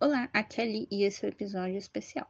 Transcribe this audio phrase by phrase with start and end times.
[0.00, 2.28] Olá, aqui é Ali e esse é o episódio especial.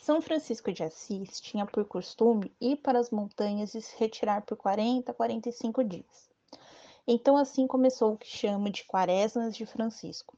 [0.00, 4.56] São Francisco de Assis tinha por costume ir para as montanhas e se retirar por
[4.56, 6.28] 40 a 45 dias.
[7.06, 10.36] Então assim começou o que chama de Quaresmas de Francisco.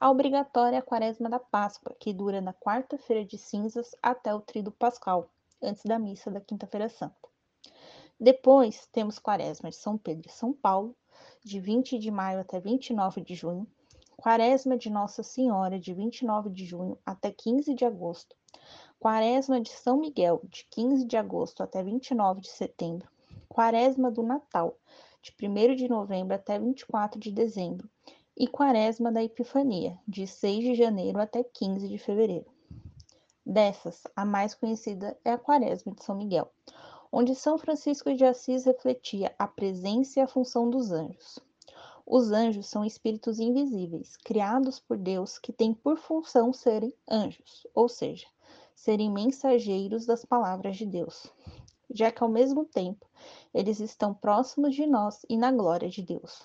[0.00, 4.40] A obrigatória é a Quaresma da Páscoa, que dura na quarta-feira de cinzas até o
[4.40, 5.30] Tríduo Pascal,
[5.62, 7.31] antes da missa da Quinta-feira Santa.
[8.22, 10.94] Depois temos Quaresma de São Pedro e São Paulo,
[11.42, 13.66] de 20 de maio até 29 de junho,
[14.16, 18.36] Quaresma de Nossa Senhora, de 29 de junho até 15 de agosto,
[19.00, 23.08] Quaresma de São Miguel, de 15 de agosto até 29 de setembro,
[23.48, 24.78] Quaresma do Natal,
[25.20, 27.90] de 1 de novembro até 24 de dezembro,
[28.36, 32.46] e Quaresma da Epifania, de 6 de janeiro até 15 de fevereiro.
[33.44, 36.48] Dessas, a mais conhecida é a Quaresma de São Miguel,
[37.14, 41.38] onde São Francisco de Assis refletia a presença e a função dos anjos.
[42.06, 47.86] Os anjos são espíritos invisíveis, criados por Deus, que têm por função serem anjos, ou
[47.86, 48.26] seja,
[48.74, 51.30] serem mensageiros das palavras de Deus,
[51.90, 53.06] já que ao mesmo tempo
[53.52, 56.42] eles estão próximos de nós e na glória de Deus.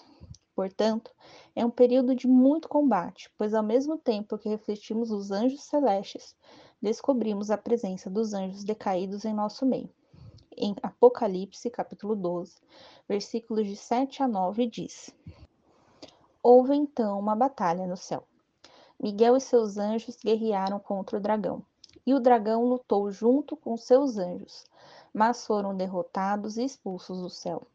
[0.53, 1.11] Portanto,
[1.55, 6.35] é um período de muito combate, pois ao mesmo tempo que refletimos os anjos celestes,
[6.81, 9.89] descobrimos a presença dos anjos decaídos em nosso meio
[10.57, 12.59] em Apocalipse, capítulo 12,
[13.07, 15.15] versículos de 7 a 9, diz:
[16.41, 18.23] Houve então uma batalha no céu.
[18.99, 21.61] Miguel e seus anjos guerrearam contra o dragão,
[22.03, 24.65] e o dragão lutou junto com seus anjos,
[25.13, 27.67] mas foram derrotados e expulsos do céu.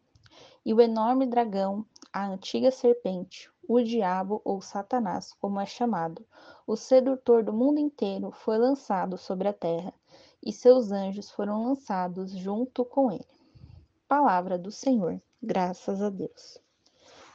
[0.67, 6.27] E o enorme dragão, a antiga serpente, o diabo ou Satanás, como é chamado,
[6.67, 9.95] o sedutor do mundo inteiro, foi lançado sobre a terra
[10.43, 13.27] e seus anjos foram lançados junto com ele.
[14.09, 16.59] Palavra do Senhor, graças a Deus.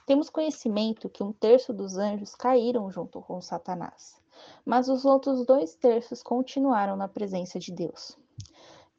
[0.05, 4.21] Temos conhecimento que um terço dos anjos caíram junto com Satanás,
[4.65, 8.17] mas os outros dois terços continuaram na presença de Deus.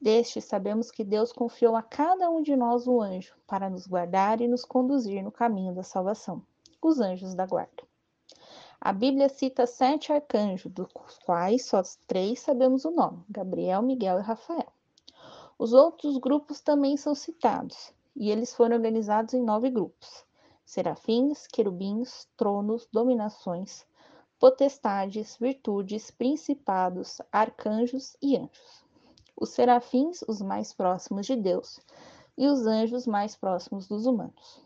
[0.00, 4.40] Destes, sabemos que Deus confiou a cada um de nós um anjo para nos guardar
[4.40, 6.42] e nos conduzir no caminho da salvação
[6.80, 7.87] os anjos da guarda.
[8.80, 10.88] A Bíblia cita sete arcanjos, dos
[11.26, 14.72] quais só três sabemos o nome: Gabriel, Miguel e Rafael.
[15.58, 20.24] Os outros grupos também são citados, e eles foram organizados em nove grupos:
[20.64, 23.84] serafins, querubins, tronos, dominações,
[24.38, 28.84] potestades, virtudes, principados, arcanjos e anjos.
[29.36, 31.80] Os serafins, os mais próximos de Deus,
[32.36, 34.62] e os anjos mais próximos dos humanos.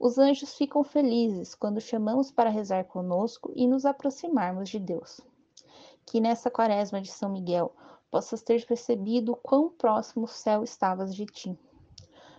[0.00, 5.20] Os anjos ficam felizes quando chamamos para rezar conosco e nos aproximarmos de Deus.
[6.06, 7.76] Que nessa quaresma de São Miguel
[8.10, 11.58] possas ter percebido quão próximo o céu estavas de ti.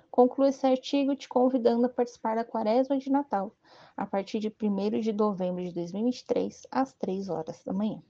[0.10, 3.52] Concluo esse artigo te convidando a participar da quaresma de Natal,
[3.96, 8.02] a partir de 1 de novembro de 2023, às 3 horas da manhã.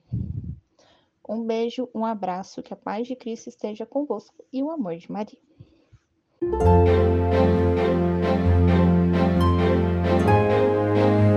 [1.27, 5.11] Um beijo, um abraço, que a paz de Cristo esteja convosco e o amor de
[5.11, 5.37] Maria.